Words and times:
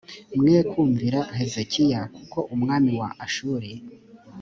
mwe 0.39 0.57
kumvira 0.69 1.19
hezekiya 1.37 2.01
kuko 2.15 2.37
umwami 2.53 2.91
wa 2.99 3.09
ashuri 3.25 3.71